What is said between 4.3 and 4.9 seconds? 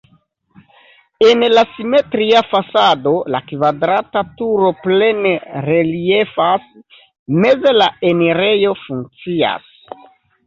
turo